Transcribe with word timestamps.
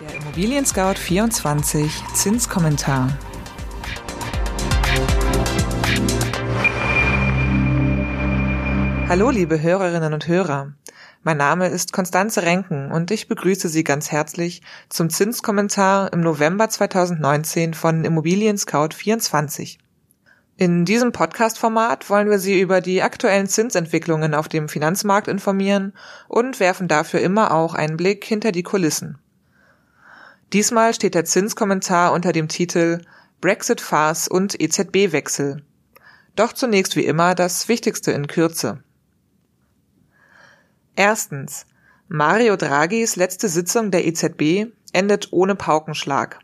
Der 0.00 0.16
Immobilien 0.16 0.66
Scout 0.66 0.94
24 0.94 2.02
Zinskommentar. 2.14 3.16
Hallo, 9.08 9.30
liebe 9.30 9.60
Hörerinnen 9.60 10.12
und 10.14 10.26
Hörer. 10.26 10.72
Mein 11.22 11.36
Name 11.36 11.68
ist 11.68 11.92
Konstanze 11.92 12.42
Renken 12.42 12.90
und 12.90 13.12
ich 13.12 13.28
begrüße 13.28 13.68
Sie 13.68 13.84
ganz 13.84 14.10
herzlich 14.10 14.62
zum 14.88 15.08
Zinskommentar 15.10 16.12
im 16.12 16.20
November 16.20 16.68
2019 16.68 17.74
von 17.74 18.04
Immobilien 18.04 18.58
Scout 18.58 18.88
24. 18.96 19.78
In 20.56 20.84
diesem 20.84 21.12
Podcast-Format 21.12 22.10
wollen 22.10 22.28
wir 22.28 22.38
Sie 22.38 22.60
über 22.60 22.80
die 22.80 23.02
aktuellen 23.02 23.46
Zinsentwicklungen 23.46 24.34
auf 24.34 24.48
dem 24.48 24.68
Finanzmarkt 24.68 25.26
informieren 25.26 25.94
und 26.28 26.60
werfen 26.60 26.88
dafür 26.88 27.20
immer 27.20 27.52
auch 27.52 27.74
einen 27.74 27.96
Blick 27.96 28.24
hinter 28.24 28.52
die 28.52 28.62
Kulissen. 28.62 29.18
Diesmal 30.52 30.92
steht 30.92 31.14
der 31.14 31.24
Zinskommentar 31.24 32.12
unter 32.12 32.32
dem 32.32 32.48
Titel 32.48 33.00
Brexit-Farce 33.40 34.28
und 34.28 34.60
EZB-Wechsel. 34.60 35.62
Doch 36.36 36.52
zunächst 36.52 36.96
wie 36.96 37.06
immer 37.06 37.34
das 37.34 37.68
Wichtigste 37.68 38.12
in 38.12 38.26
Kürze. 38.26 38.82
Erstens. 40.94 41.66
Mario 42.08 42.56
Draghis 42.56 43.16
letzte 43.16 43.48
Sitzung 43.48 43.90
der 43.90 44.06
EZB 44.06 44.70
endet 44.92 45.32
ohne 45.32 45.54
Paukenschlag. 45.54 46.40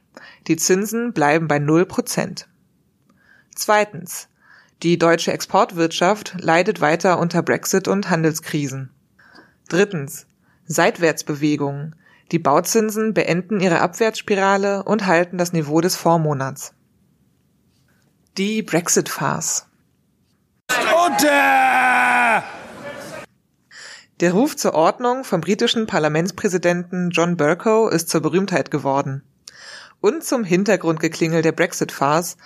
Die 0.46 0.56
Zinsen 0.56 1.12
bleiben 1.12 1.46
bei 1.46 1.59
null 1.59 1.84
Prozent. 1.84 2.48
Zweitens. 3.58 4.28
Die 4.84 4.98
deutsche 4.98 5.32
Exportwirtschaft 5.32 6.36
leidet 6.38 6.80
weiter 6.80 7.18
unter 7.18 7.42
Brexit 7.42 7.88
und 7.88 8.08
Handelskrisen. 8.08 8.90
Drittens. 9.68 10.28
Seitwärtsbewegungen. 10.66 11.96
Die 12.30 12.38
Bauzinsen 12.38 13.15
beenden 13.15 13.59
ihre 13.59 13.80
Abwärtsspirale 13.80 14.84
und 14.84 15.06
halten 15.06 15.38
das 15.38 15.52
Niveau 15.52 15.80
des 15.80 15.96
Vormonats. 15.96 16.73
Die 18.37 18.62
Brexit-Farce. 18.62 19.66
Der 24.20 24.32
Ruf 24.32 24.54
zur 24.56 24.74
Ordnung 24.74 25.24
vom 25.24 25.40
britischen 25.40 25.88
Parlamentspräsidenten 25.88 27.10
John 27.10 27.37
Bercow 27.37 27.90
ist 27.90 28.09
zur 28.09 28.20
Berühmtheit 28.20 28.70
geworden. 28.70 29.24
Und 30.01 30.23
zum 30.23 30.45
Hintergrundgeklingel 30.45 31.43
der 31.43 31.52
Brexit-Farce, 31.52 32.37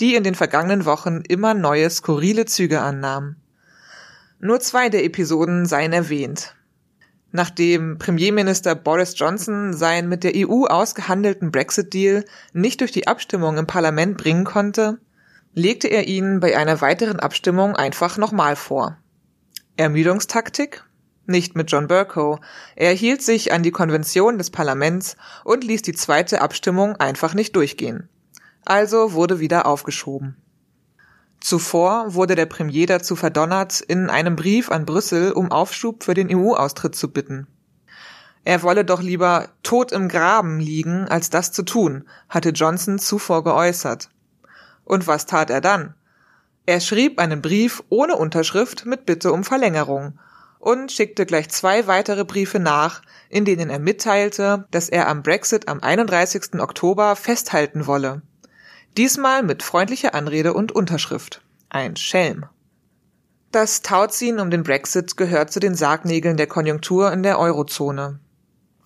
die 0.00 0.14
in 0.14 0.24
den 0.24 0.34
vergangenen 0.34 0.84
Wochen 0.86 1.22
immer 1.28 1.52
neue 1.52 1.90
skurrile 1.90 2.46
Züge 2.46 2.80
annahm. 2.80 3.36
Nur 4.40 4.60
zwei 4.60 4.88
der 4.88 5.04
Episoden 5.04 5.66
seien 5.66 5.92
erwähnt. 5.92 6.54
Nachdem 7.30 7.98
Premierminister 7.98 8.74
Boris 8.74 9.14
Johnson 9.16 9.72
seinen 9.72 10.08
mit 10.08 10.24
der 10.24 10.32
EU 10.36 10.66
ausgehandelten 10.66 11.50
Brexit-Deal 11.50 12.24
nicht 12.52 12.80
durch 12.80 12.92
die 12.92 13.06
Abstimmung 13.06 13.56
im 13.56 13.66
Parlament 13.66 14.18
bringen 14.18 14.44
konnte, 14.44 14.98
legte 15.54 15.88
er 15.88 16.06
ihn 16.06 16.40
bei 16.40 16.56
einer 16.56 16.80
weiteren 16.80 17.20
Abstimmung 17.20 17.74
einfach 17.76 18.18
nochmal 18.18 18.56
vor. 18.56 18.98
Ermüdungstaktik? 19.76 20.84
Nicht 21.26 21.54
mit 21.54 21.70
John 21.70 21.86
Bercow. 21.86 22.40
Er 22.74 22.92
hielt 22.92 23.22
sich 23.22 23.52
an 23.52 23.62
die 23.62 23.70
Konvention 23.70 24.38
des 24.38 24.50
Parlaments 24.50 25.16
und 25.44 25.62
ließ 25.62 25.82
die 25.82 25.92
zweite 25.92 26.40
Abstimmung 26.40 26.96
einfach 26.96 27.34
nicht 27.34 27.54
durchgehen. 27.54 28.08
Also 28.64 29.12
wurde 29.12 29.38
wieder 29.38 29.66
aufgeschoben. 29.66 30.36
Zuvor 31.40 32.14
wurde 32.14 32.34
der 32.34 32.46
Premier 32.46 32.86
dazu 32.86 33.16
verdonnert, 33.16 33.80
in 33.80 34.10
einem 34.10 34.36
Brief 34.36 34.70
an 34.70 34.84
Brüssel 34.84 35.32
um 35.32 35.50
Aufschub 35.50 36.04
für 36.04 36.14
den 36.14 36.28
EU-Austritt 36.34 36.94
zu 36.94 37.12
bitten. 37.12 37.46
Er 38.44 38.62
wolle 38.62 38.84
doch 38.84 39.00
lieber 39.00 39.48
tot 39.62 39.92
im 39.92 40.08
Graben 40.08 40.58
liegen, 40.58 41.06
als 41.08 41.30
das 41.30 41.52
zu 41.52 41.62
tun, 41.62 42.04
hatte 42.28 42.50
Johnson 42.50 42.98
zuvor 42.98 43.44
geäußert. 43.44 44.10
Und 44.84 45.06
was 45.06 45.26
tat 45.26 45.50
er 45.50 45.60
dann? 45.60 45.94
Er 46.66 46.80
schrieb 46.80 47.20
einen 47.20 47.42
Brief 47.42 47.82
ohne 47.88 48.16
Unterschrift 48.16 48.86
mit 48.86 49.06
Bitte 49.06 49.32
um 49.32 49.44
Verlängerung 49.44 50.18
und 50.62 50.92
schickte 50.92 51.26
gleich 51.26 51.48
zwei 51.48 51.88
weitere 51.88 52.24
Briefe 52.24 52.60
nach, 52.60 53.02
in 53.28 53.44
denen 53.44 53.68
er 53.68 53.80
mitteilte, 53.80 54.64
dass 54.70 54.88
er 54.88 55.08
am 55.08 55.24
Brexit 55.24 55.66
am 55.66 55.80
31. 55.80 56.60
Oktober 56.60 57.16
festhalten 57.16 57.88
wolle. 57.88 58.22
Diesmal 58.96 59.42
mit 59.42 59.64
freundlicher 59.64 60.14
Anrede 60.14 60.54
und 60.54 60.70
Unterschrift. 60.70 61.42
Ein 61.68 61.96
Schelm. 61.96 62.46
Das 63.50 63.82
Tauziehen 63.82 64.38
um 64.38 64.52
den 64.52 64.62
Brexit 64.62 65.16
gehört 65.16 65.52
zu 65.52 65.58
den 65.58 65.74
Sargnägeln 65.74 66.36
der 66.36 66.46
Konjunktur 66.46 67.12
in 67.12 67.24
der 67.24 67.40
Eurozone. 67.40 68.20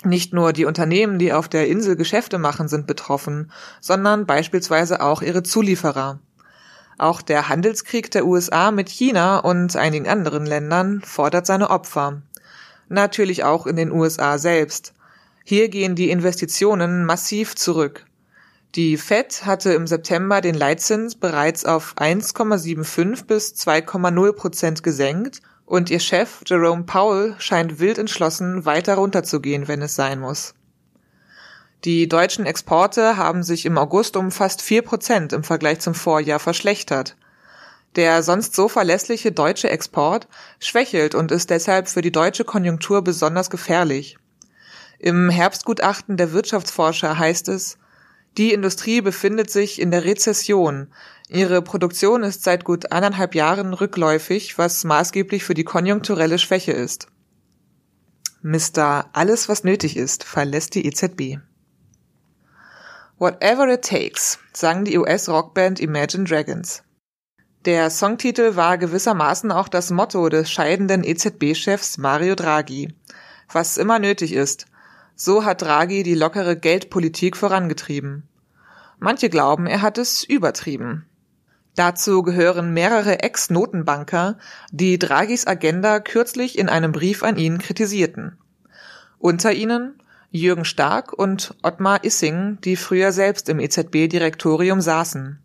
Nicht 0.03 0.32
nur 0.32 0.54
die 0.54 0.64
Unternehmen, 0.64 1.19
die 1.19 1.34
auf 1.34 1.47
der 1.47 1.69
Insel 1.69 1.94
Geschäfte 1.94 2.38
machen, 2.38 2.69
sind 2.69 2.87
betroffen, 2.87 3.53
sondern 3.82 4.25
beispielsweise 4.25 5.03
auch 5.03 5.20
ihre 5.20 5.43
Zulieferer. 5.43 6.20
Auch 6.99 7.21
der 7.21 7.49
Handelskrieg 7.49 8.11
der 8.11 8.27
USA 8.27 8.71
mit 8.71 8.89
China 8.89 9.39
und 9.39 9.77
einigen 9.77 10.09
anderen 10.09 10.47
Ländern 10.47 11.03
fordert 11.03 11.47
seine 11.47 11.71
Opfer. 11.71 12.23
Natürlich 12.89 13.45
auch 13.45 13.67
in 13.67 13.77
den 13.77 13.93
USA 13.93 14.39
selbst. 14.39 14.95
Hier 15.45 15.69
gehen 15.69 15.95
die 15.95 16.11
Investitionen 16.11 17.05
massiv 17.05 17.55
zurück. 17.55 18.06
Die 18.75 18.97
Fed 18.97 19.47
hatte 19.47 19.73
im 19.73 19.87
September 19.87 20.41
den 20.41 20.55
Leitzins 20.55 21.15
bereits 21.15 21.65
auf 21.65 21.95
1,75 21.97 23.27
bis 23.27 23.55
2,0 23.55 24.33
Prozent 24.33 24.83
gesenkt 24.83 25.41
und 25.65 25.91
ihr 25.91 26.01
Chef 26.01 26.43
Jerome 26.47 26.85
Powell 26.85 27.35
scheint 27.39 27.79
wild 27.79 27.99
entschlossen, 27.99 28.65
weiter 28.65 28.95
runterzugehen, 28.95 29.69
wenn 29.69 29.83
es 29.83 29.95
sein 29.95 30.21
muss. 30.21 30.55
Die 31.84 32.09
deutschen 32.09 32.47
Exporte 32.47 33.16
haben 33.16 33.42
sich 33.42 33.66
im 33.66 33.78
August 33.78 34.16
um 34.16 34.31
fast 34.31 34.62
vier 34.62 34.82
Prozent 34.82 35.32
im 35.32 35.44
Vergleich 35.44 35.81
zum 35.81 35.94
Vorjahr 35.94 36.38
verschlechtert. 36.38 37.16
Der 37.94 38.22
sonst 38.22 38.54
so 38.54 38.69
verlässliche 38.69 39.32
deutsche 39.32 39.70
Export 39.70 40.26
schwächelt 40.59 41.14
und 41.14 41.31
ist 41.31 41.50
deshalb 41.50 41.88
für 41.88 42.03
die 42.03 42.12
deutsche 42.12 42.44
Konjunktur 42.44 43.03
besonders 43.03 43.50
gefährlich. 43.50 44.19
Im 44.98 45.31
Herbstgutachten 45.31 46.16
der 46.16 46.32
Wirtschaftsforscher 46.32 47.19
heißt 47.19 47.48
es, 47.48 47.78
die 48.37 48.53
Industrie 48.53 49.00
befindet 49.00 49.50
sich 49.50 49.81
in 49.81 49.91
der 49.91 50.04
Rezession. 50.04 50.88
Ihre 51.28 51.62
Produktion 51.62 52.22
ist 52.22 52.44
seit 52.44 52.64
gut 52.64 52.93
anderthalb 52.93 53.34
Jahren 53.34 53.72
rückläufig, 53.72 54.58
was 54.58 54.84
maßgeblich 54.84 55.43
für 55.43 55.54
die 55.54 55.64
konjunkturelle 55.64 56.38
Schwäche 56.38 56.72
ist. 56.72 57.08
Mr. 58.43 59.06
Alles, 59.12 59.48
was 59.48 59.64
nötig 59.64 59.97
ist, 59.97 60.22
verlässt 60.22 60.75
die 60.75 60.87
EZB. 60.87 61.38
Whatever 63.19 63.66
It 63.72 63.81
Takes, 63.81 64.38
sang 64.53 64.84
die 64.84 64.99
US-Rockband 64.99 65.81
Imagine 65.81 66.25
Dragons. 66.25 66.82
Der 67.65 67.88
Songtitel 67.88 68.56
war 68.56 68.77
gewissermaßen 68.77 69.50
auch 69.53 69.69
das 69.69 69.91
Motto 69.91 70.28
des 70.28 70.50
scheidenden 70.50 71.03
EZB-Chefs 71.03 71.97
Mario 71.97 72.34
Draghi. 72.34 72.94
Was 73.50 73.78
immer 73.78 73.99
nötig 73.99 74.34
ist. 74.34 74.66
So 75.15 75.47
hat 75.47 75.62
Draghi 75.62 76.03
die 76.03 76.15
lockere 76.15 76.56
Geldpolitik 76.56 77.38
vorangetrieben. 77.38 78.28
Manche 78.99 79.31
glauben, 79.31 79.66
er 79.66 79.81
hat 79.81 79.97
es 79.97 80.22
übertrieben. 80.22 81.06
Dazu 81.75 82.22
gehören 82.22 82.75
mehrere 82.75 83.21
Ex-Notenbanker, 83.21 84.37
die 84.72 84.99
Draghis 84.99 85.47
Agenda 85.47 86.00
kürzlich 86.00 86.59
in 86.59 86.69
einem 86.69 86.93
Brief 86.93 87.22
an 87.22 87.38
ihn 87.38 87.56
kritisierten. 87.56 88.37
Unter 89.19 89.55
ihnen 89.55 90.03
Jürgen 90.37 90.65
Stark 90.65 91.13
und 91.13 91.55
Ottmar 91.63 92.05
Issing, 92.05 92.59
die 92.63 92.77
früher 92.77 93.13
selbst 93.13 93.49
im 93.49 93.59
EZB-Direktorium 93.59 94.81
saßen. 94.81 95.39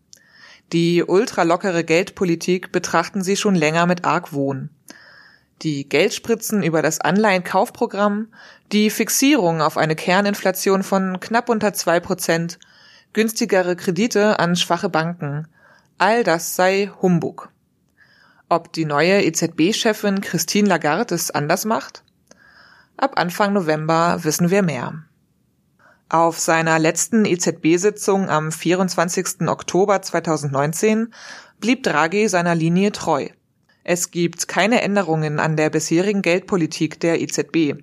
Die 0.72 1.02
ultralockere 1.02 1.84
Geldpolitik 1.84 2.72
betrachten 2.72 3.22
sie 3.22 3.36
schon 3.36 3.54
länger 3.54 3.86
mit 3.86 4.04
Argwohn. 4.04 4.70
Die 5.62 5.88
Geldspritzen 5.88 6.62
über 6.62 6.82
das 6.82 7.00
Anleihenkaufprogramm, 7.00 8.28
die 8.72 8.90
Fixierung 8.90 9.60
auf 9.60 9.76
eine 9.76 9.94
Kerninflation 9.94 10.82
von 10.82 11.20
knapp 11.20 11.48
unter 11.48 11.72
zwei 11.72 12.00
Prozent, 12.00 12.58
günstigere 13.12 13.76
Kredite 13.76 14.38
an 14.38 14.56
schwache 14.56 14.88
Banken, 14.88 15.46
all 15.98 16.24
das 16.24 16.56
sei 16.56 16.90
Humbug. 17.00 17.50
Ob 18.48 18.72
die 18.72 18.84
neue 18.84 19.22
EZB-Chefin 19.22 20.20
Christine 20.20 20.68
Lagarde 20.68 21.14
es 21.14 21.30
anders 21.30 21.64
macht? 21.64 22.02
Ab 22.96 23.18
Anfang 23.18 23.52
November 23.54 24.22
wissen 24.22 24.50
wir 24.50 24.62
mehr. 24.62 25.04
Auf 26.08 26.38
seiner 26.38 26.78
letzten 26.78 27.24
EZB-Sitzung 27.24 28.28
am 28.28 28.52
24. 28.52 29.48
Oktober 29.48 30.02
2019 30.02 31.12
blieb 31.58 31.82
Draghi 31.82 32.28
seiner 32.28 32.54
Linie 32.54 32.92
treu. 32.92 33.28
Es 33.82 34.10
gibt 34.10 34.46
keine 34.46 34.82
Änderungen 34.82 35.40
an 35.40 35.56
der 35.56 35.70
bisherigen 35.70 36.22
Geldpolitik 36.22 37.00
der 37.00 37.20
EZB. 37.20 37.82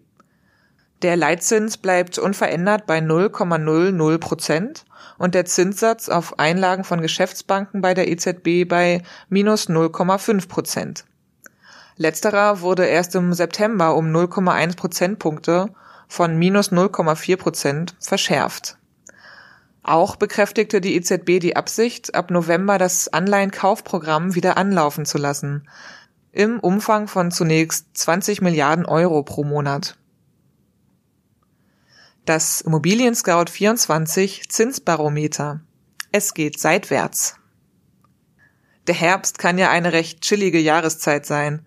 Der 1.02 1.16
Leitzins 1.18 1.78
bleibt 1.78 2.20
unverändert 2.20 2.86
bei 2.86 3.00
0,00 3.00 4.18
Prozent 4.20 4.86
und 5.18 5.34
der 5.34 5.46
Zinssatz 5.46 6.08
auf 6.08 6.38
Einlagen 6.38 6.84
von 6.84 7.02
Geschäftsbanken 7.02 7.82
bei 7.82 7.94
der 7.94 8.10
EZB 8.10 8.68
bei 8.68 9.02
minus 9.28 9.70
0,5 9.70 10.48
Prozent. 10.48 11.06
Letzterer 12.00 12.62
wurde 12.62 12.86
erst 12.86 13.14
im 13.16 13.34
September 13.34 13.94
um 13.94 14.08
0,1 14.08 14.78
Prozentpunkte 14.78 15.68
von 16.08 16.38
minus 16.38 16.72
0,4 16.72 17.36
Prozent 17.36 17.96
verschärft. 18.00 18.78
Auch 19.84 20.16
bekräftigte 20.16 20.80
die 20.80 20.96
EZB 20.96 21.42
die 21.42 21.58
Absicht, 21.58 22.16
ab 22.16 22.32
November 22.32 22.78
das 22.78 23.10
Anleihenkaufprogramm 23.10 24.34
wieder 24.34 24.56
anlaufen 24.56 25.06
zu 25.06 25.18
lassen, 25.18 25.68
im 26.32 26.62
Umfang 26.62 27.10
von 27.10 27.32
zunächst 27.32 27.88
20 27.98 28.42
Milliarden 28.42 28.86
Euro 28.86 29.22
pro 29.24 29.44
Monat. 29.44 29.98
Das 32.24 32.62
Immobilien 32.62 33.14
Scout 33.14 33.52
24 33.52 34.50
Zinsbarometer. 34.50 35.60
Es 36.14 36.34
geht 36.34 36.62
seitwärts. 36.62 37.39
Der 38.90 38.96
Herbst 38.96 39.38
kann 39.38 39.60
ja 39.60 39.70
eine 39.70 39.94
recht 39.94 40.22
chillige 40.22 40.58
Jahreszeit 40.58 41.24
sein, 41.24 41.64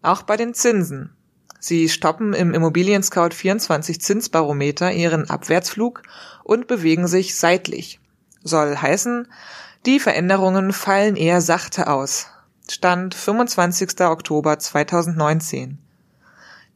auch 0.00 0.22
bei 0.22 0.38
den 0.38 0.54
Zinsen. 0.54 1.14
Sie 1.60 1.90
stoppen 1.90 2.32
im 2.32 2.54
Immobilien 2.54 3.02
Scout 3.02 3.34
24 3.34 4.00
Zinsbarometer 4.00 4.90
ihren 4.90 5.28
Abwärtsflug 5.28 6.02
und 6.44 6.68
bewegen 6.68 7.08
sich 7.08 7.36
seitlich. 7.36 8.00
Soll 8.42 8.74
heißen, 8.74 9.28
die 9.84 10.00
Veränderungen 10.00 10.72
fallen 10.72 11.16
eher 11.16 11.42
sachte 11.42 11.88
aus. 11.88 12.28
Stand 12.70 13.14
25. 13.14 14.00
Oktober 14.00 14.58
2019. 14.58 15.76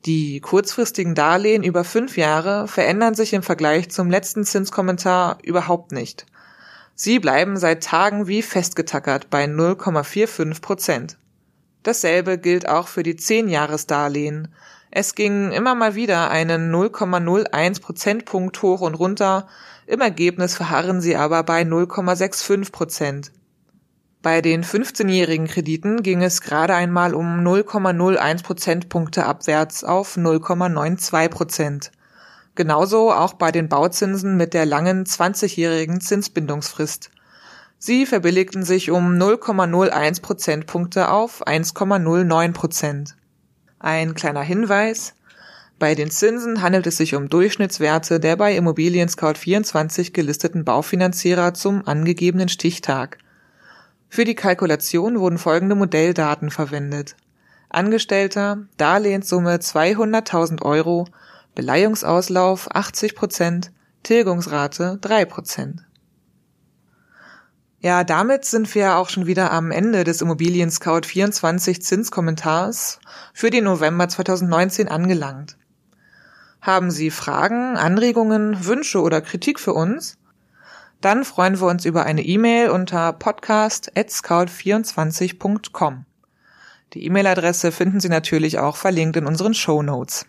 Die 0.04 0.40
kurzfristigen 0.40 1.14
Darlehen 1.14 1.62
über 1.62 1.84
fünf 1.84 2.18
Jahre 2.18 2.68
verändern 2.68 3.14
sich 3.14 3.32
im 3.32 3.42
Vergleich 3.42 3.90
zum 3.90 4.10
letzten 4.10 4.44
Zinskommentar 4.44 5.38
überhaupt 5.42 5.92
nicht. 5.92 6.26
Sie 6.98 7.18
bleiben 7.18 7.58
seit 7.58 7.84
Tagen 7.84 8.26
wie 8.26 8.40
festgetackert 8.40 9.28
bei 9.28 9.44
0,45 9.44 10.62
Prozent. 10.62 11.18
Dasselbe 11.82 12.38
gilt 12.38 12.66
auch 12.66 12.88
für 12.88 13.02
die 13.02 13.16
Zehnjahresdarlehen. 13.16 14.48
Es 14.90 15.14
ging 15.14 15.52
immer 15.52 15.74
mal 15.74 15.94
wieder 15.94 16.30
einen 16.30 16.74
0,01 16.74 17.82
Prozentpunkt 17.82 18.62
hoch 18.62 18.80
und 18.80 18.94
runter, 18.94 19.46
im 19.86 20.00
Ergebnis 20.00 20.56
verharren 20.56 21.02
sie 21.02 21.16
aber 21.16 21.42
bei 21.42 21.62
0,65 21.62 22.72
Prozent. 22.72 23.30
Bei 24.22 24.40
den 24.40 24.64
15-jährigen 24.64 25.46
Krediten 25.46 26.02
ging 26.02 26.22
es 26.22 26.40
gerade 26.40 26.74
einmal 26.74 27.14
um 27.14 27.46
0,01 27.46 28.42
Prozentpunkte 28.42 29.26
abwärts 29.26 29.84
auf 29.84 30.16
0,92 30.16 31.28
Prozent. 31.28 31.92
Genauso 32.56 33.12
auch 33.12 33.34
bei 33.34 33.52
den 33.52 33.68
Bauzinsen 33.68 34.38
mit 34.38 34.54
der 34.54 34.64
langen 34.64 35.04
20-jährigen 35.04 36.00
Zinsbindungsfrist. 36.00 37.10
Sie 37.78 38.06
verbilligten 38.06 38.62
sich 38.62 38.90
um 38.90 39.12
0,01 39.12 40.22
Prozentpunkte 40.22 41.10
auf 41.10 41.46
1,09 41.46 42.52
Prozent. 42.52 43.16
Ein 43.78 44.14
kleiner 44.14 44.40
Hinweis. 44.40 45.12
Bei 45.78 45.94
den 45.94 46.10
Zinsen 46.10 46.62
handelt 46.62 46.86
es 46.86 46.96
sich 46.96 47.14
um 47.14 47.28
Durchschnittswerte 47.28 48.18
der 48.18 48.36
bei 48.36 48.56
Immobilien 48.56 49.10
Scout 49.10 49.34
24 49.34 50.14
gelisteten 50.14 50.64
Baufinanzierer 50.64 51.52
zum 51.52 51.86
angegebenen 51.86 52.48
Stichtag. 52.48 53.18
Für 54.08 54.24
die 54.24 54.34
Kalkulation 54.34 55.20
wurden 55.20 55.36
folgende 55.36 55.74
Modelldaten 55.74 56.50
verwendet. 56.50 57.16
Angestellter, 57.68 58.60
Darlehenssumme 58.78 59.56
200.000 59.56 60.62
Euro, 60.62 61.06
Beleihungsauslauf 61.56 62.68
80 62.72 63.16
Prozent, 63.16 63.72
Tilgungsrate 64.02 64.98
3 65.00 65.24
Prozent. 65.24 65.86
Ja, 67.80 68.04
damit 68.04 68.44
sind 68.44 68.74
wir 68.74 68.96
auch 68.96 69.08
schon 69.08 69.24
wieder 69.26 69.50
am 69.52 69.70
Ende 69.70 70.04
des 70.04 70.20
Immobilien 70.20 70.70
Scout 70.70 71.06
24 71.06 71.80
Zinskommentars 71.82 73.00
für 73.32 73.48
den 73.48 73.64
November 73.64 74.06
2019 74.08 74.88
angelangt. 74.88 75.56
Haben 76.60 76.90
Sie 76.90 77.10
Fragen, 77.10 77.78
Anregungen, 77.78 78.66
Wünsche 78.66 79.00
oder 79.00 79.22
Kritik 79.22 79.58
für 79.58 79.72
uns? 79.72 80.18
Dann 81.00 81.24
freuen 81.24 81.58
wir 81.58 81.68
uns 81.68 81.86
über 81.86 82.04
eine 82.04 82.22
E-Mail 82.22 82.68
unter 82.68 83.14
podcast@scout24.com. 83.14 86.04
Die 86.92 87.06
E-Mail-Adresse 87.06 87.72
finden 87.72 88.00
Sie 88.00 88.10
natürlich 88.10 88.58
auch 88.58 88.76
verlinkt 88.76 89.16
in 89.16 89.24
unseren 89.24 89.54
Show 89.54 89.82
Notes. 89.82 90.26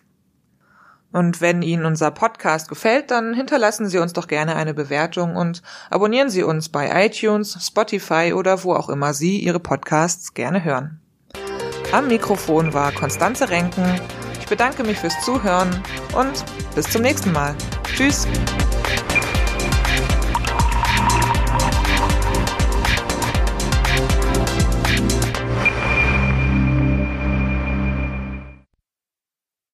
Und 1.11 1.41
wenn 1.41 1.61
Ihnen 1.61 1.85
unser 1.85 2.11
Podcast 2.11 2.69
gefällt, 2.69 3.11
dann 3.11 3.33
hinterlassen 3.33 3.87
Sie 3.87 3.97
uns 3.97 4.13
doch 4.13 4.27
gerne 4.27 4.55
eine 4.55 4.73
Bewertung 4.73 5.35
und 5.35 5.61
abonnieren 5.89 6.29
Sie 6.29 6.43
uns 6.43 6.69
bei 6.69 7.05
iTunes, 7.05 7.57
Spotify 7.65 8.33
oder 8.35 8.63
wo 8.63 8.73
auch 8.73 8.89
immer 8.89 9.13
Sie 9.13 9.39
Ihre 9.39 9.59
Podcasts 9.59 10.33
gerne 10.33 10.63
hören. 10.63 10.99
Am 11.91 12.07
Mikrofon 12.07 12.73
war 12.73 12.91
Konstanze 12.91 13.49
Renken. 13.49 13.85
Ich 14.39 14.47
bedanke 14.47 14.83
mich 14.83 14.97
fürs 14.97 15.19
Zuhören 15.23 15.69
und 16.15 16.43
bis 16.75 16.89
zum 16.89 17.01
nächsten 17.01 17.31
Mal. 17.31 17.55
Tschüss! 17.95 18.27